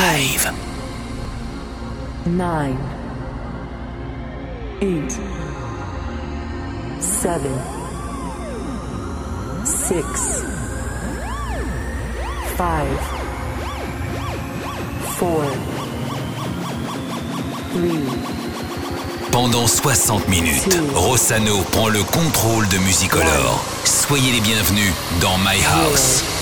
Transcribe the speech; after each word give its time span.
live. 0.00 0.50
Nine, 2.26 2.78
eight, 4.80 5.12
seven, 7.00 7.54
six, 9.66 10.42
five, 12.56 12.98
four, 15.18 15.44
three. 17.72 18.06
Pendant 19.30 19.66
60 19.66 20.28
minutes, 20.28 20.78
Rossano 20.94 21.60
prend 21.72 21.88
le 21.88 22.02
contrôle 22.02 22.66
de 22.68 22.78
Musicolor. 22.78 23.62
Soyez 23.84 24.32
les 24.32 24.40
bienvenus 24.40 24.92
dans 25.20 25.36
My 25.38 25.62
House. 25.74 26.39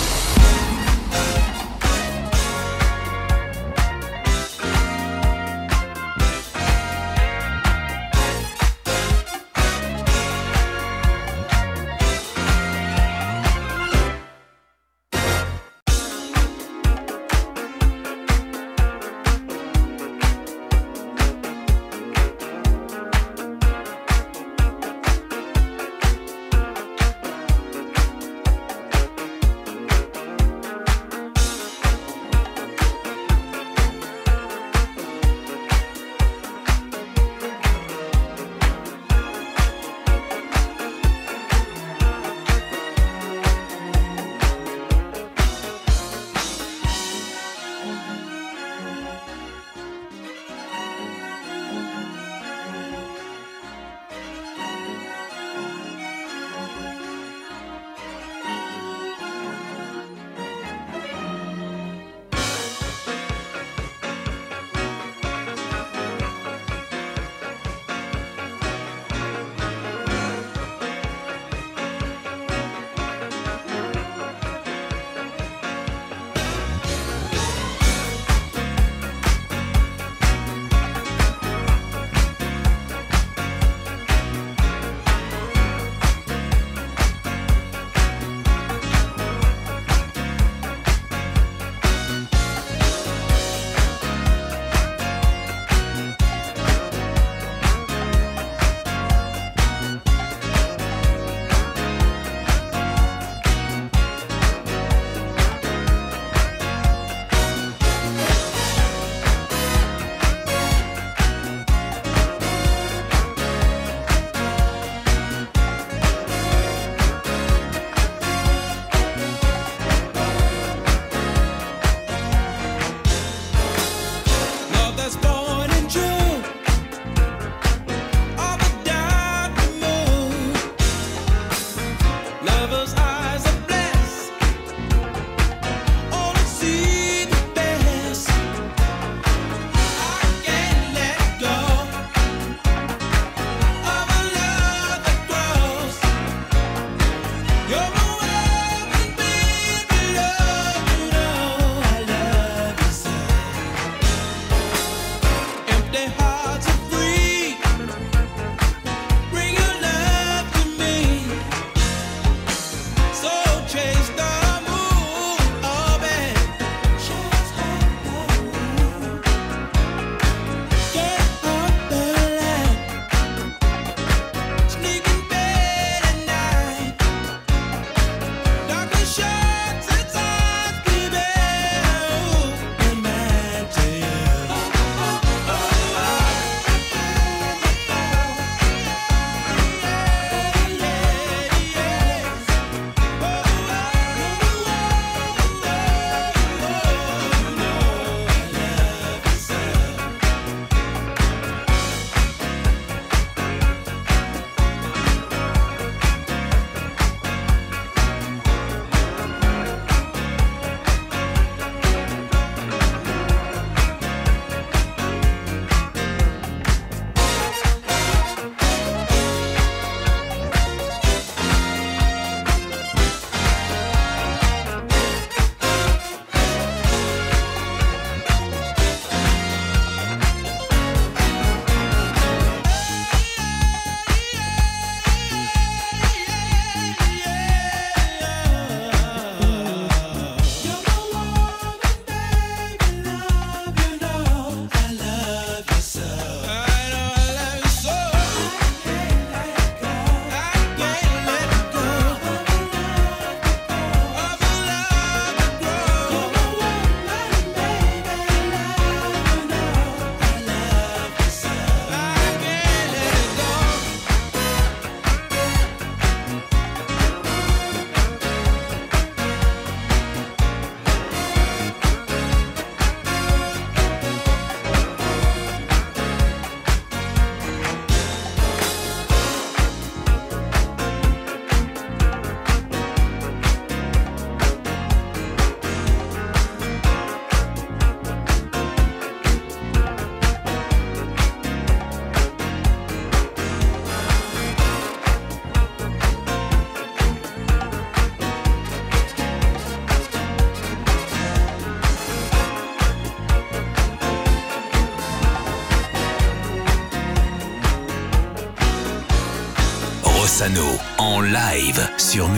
Sur 311.98 312.28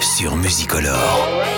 Sur 0.00 0.36
Musicolore. 0.36 1.51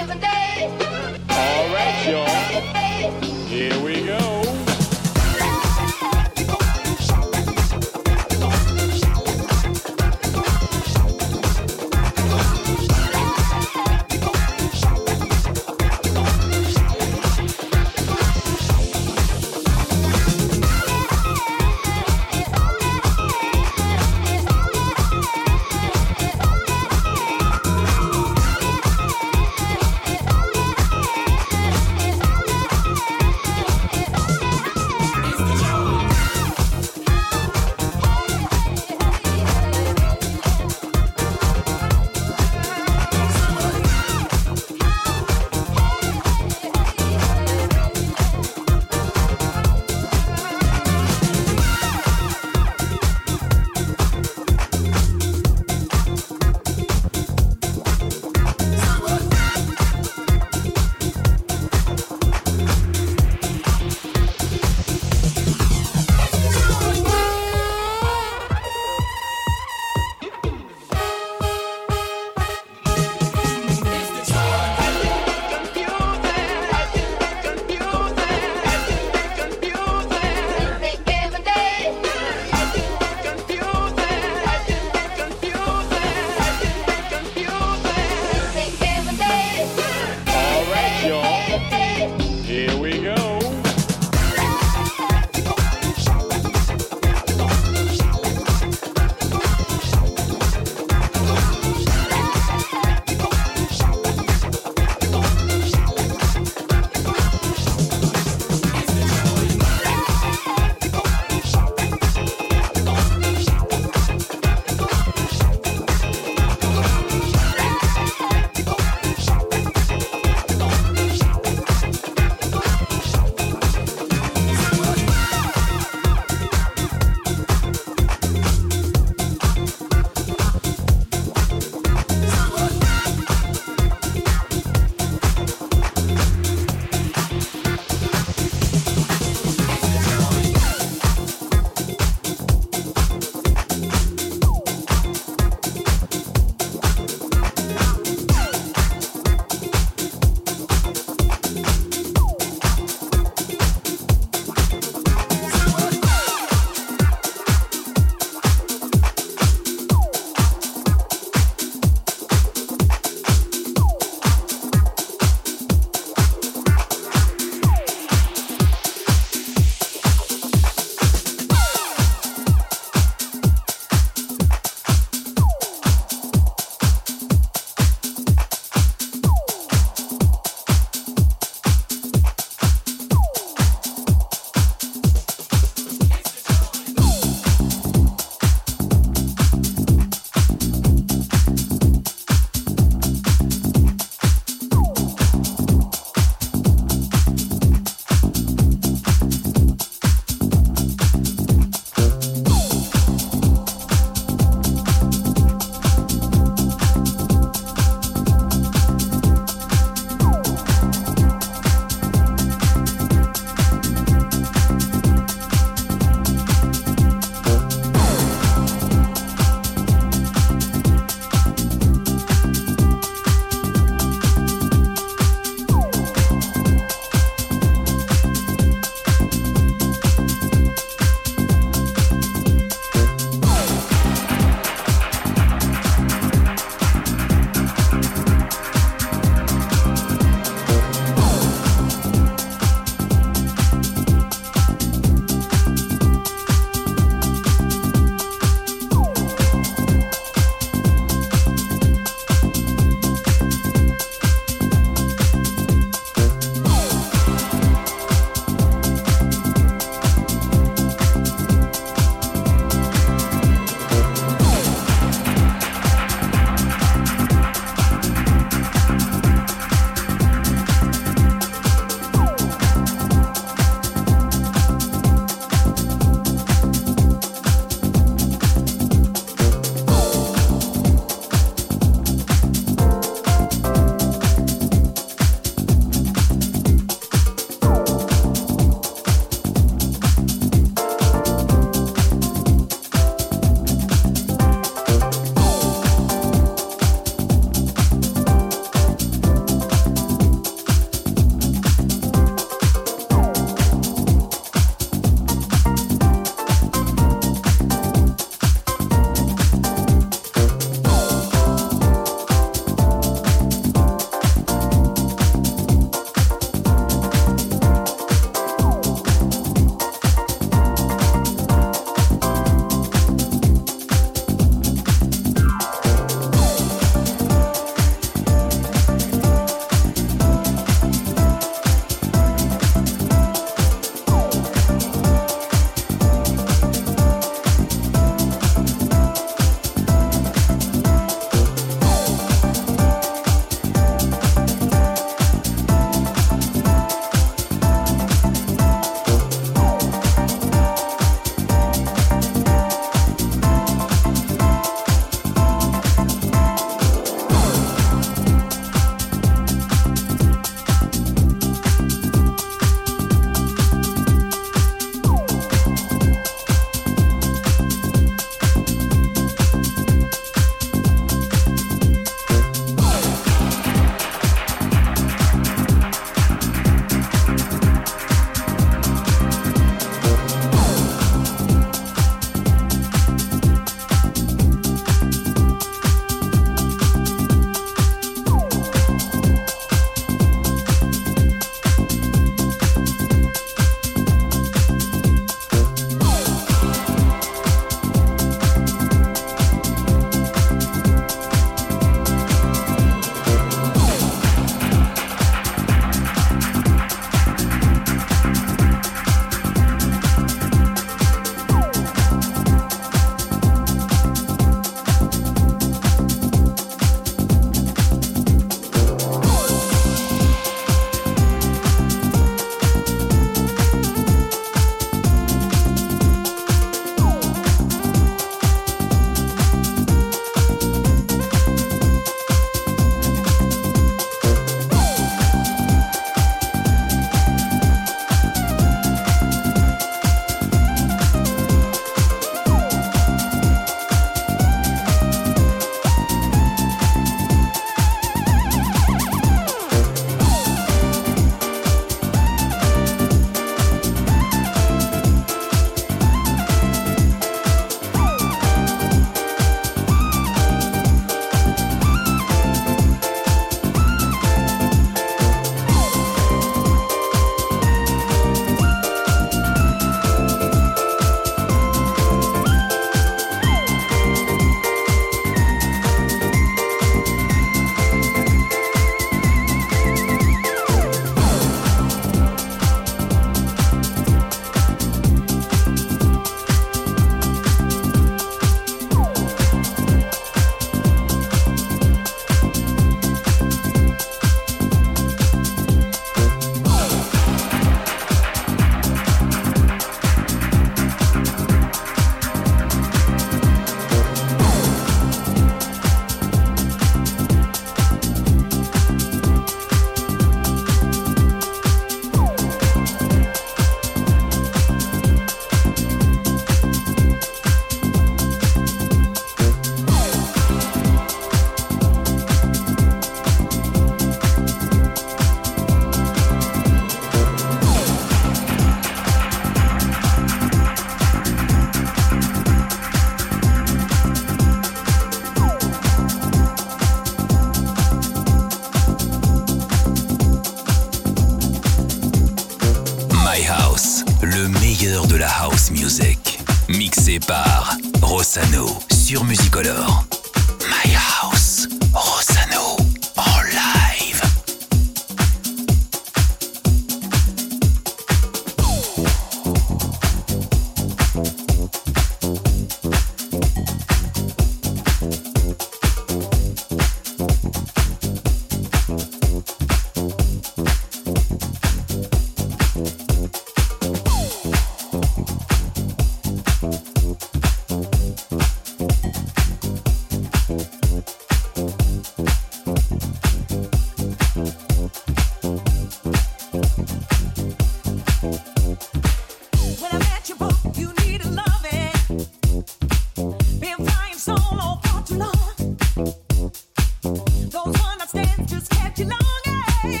circumstance 598.10 598.50
just 598.50 598.70
kept 598.70 598.98
you 598.98 599.06
longing. 599.06 600.00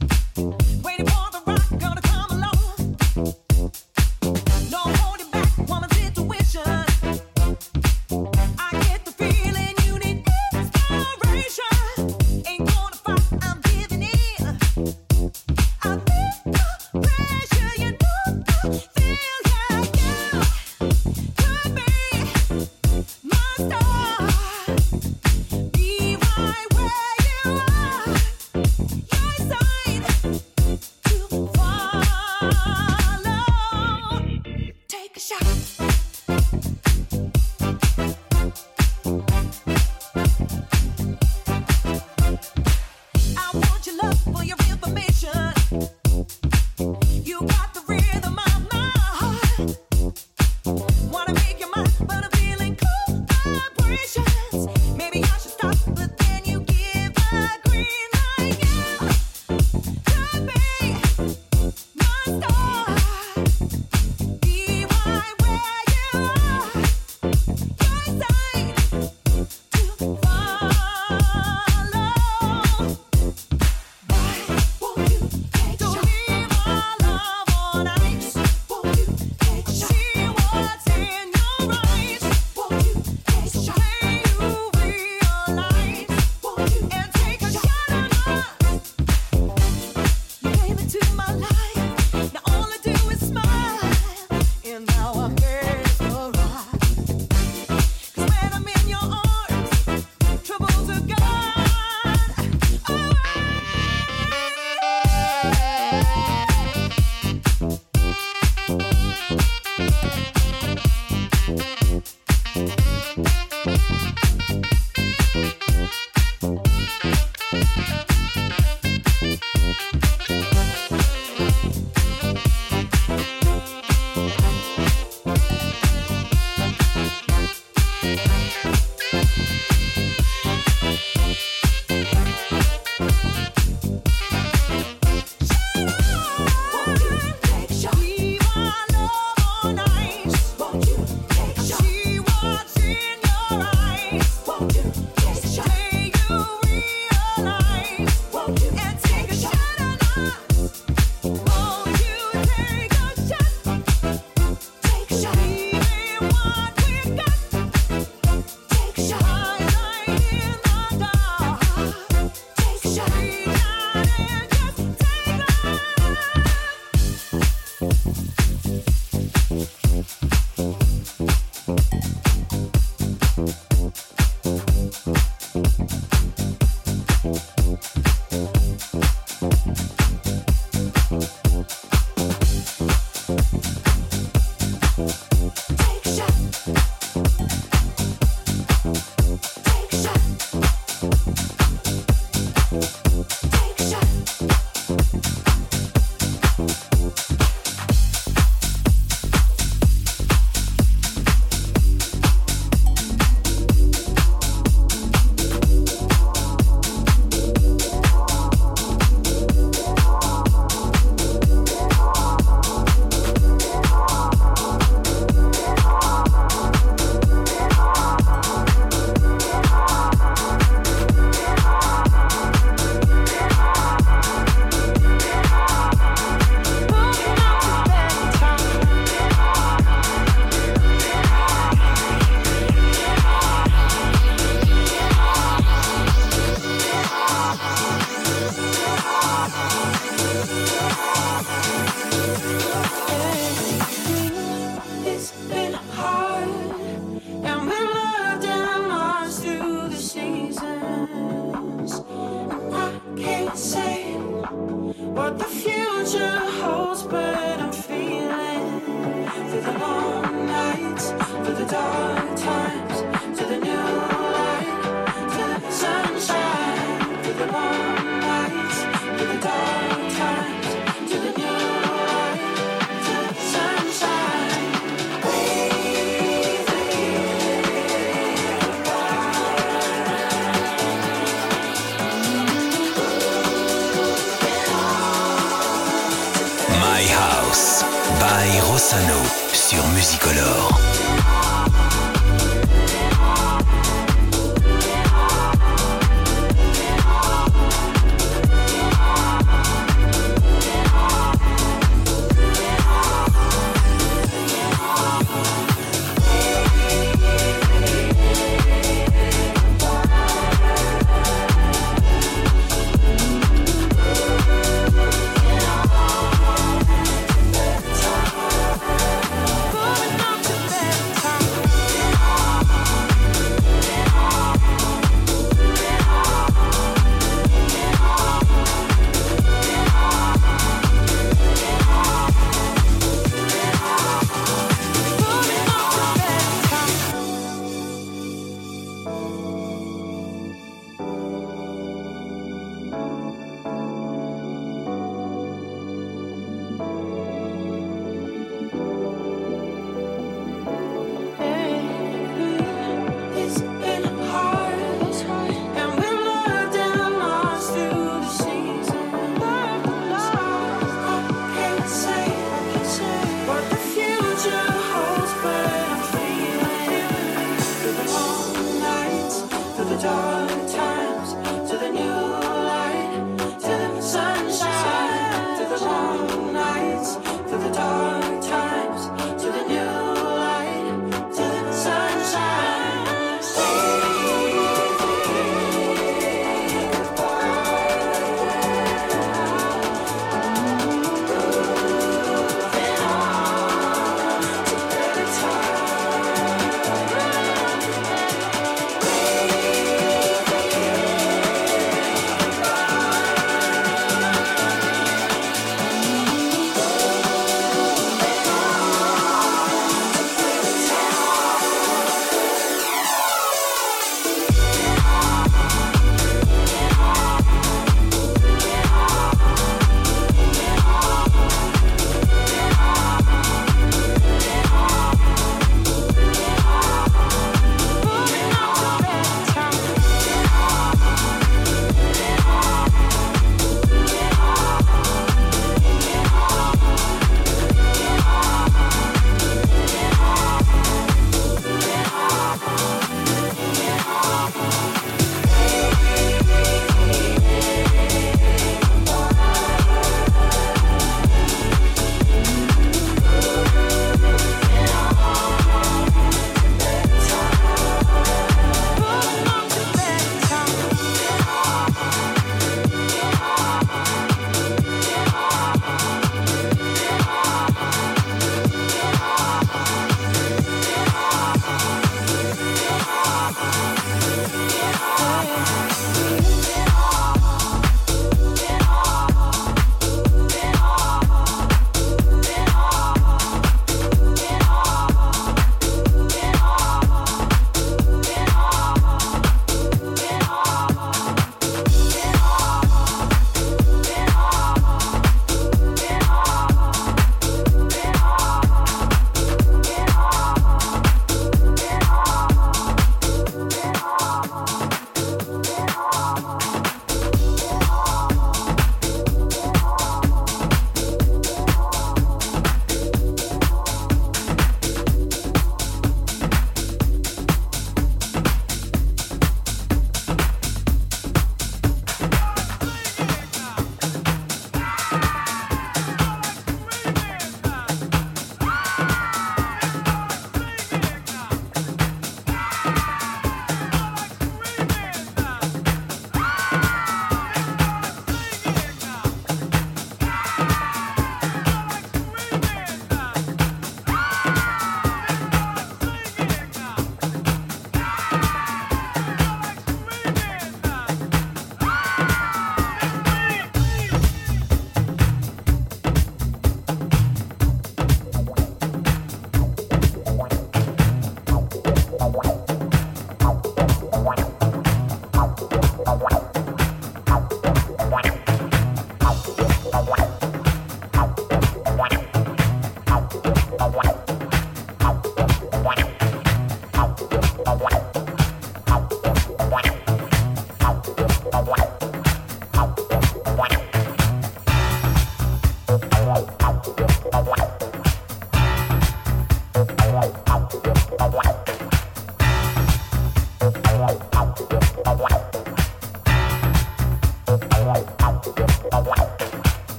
Eh? 0.00 0.15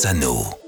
Sano. 0.00 0.59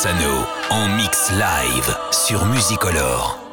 Sano 0.00 0.46
en 0.70 0.86
mix 0.94 1.32
live 1.32 1.96
sur 2.12 2.44
MusiColor. 2.44 3.47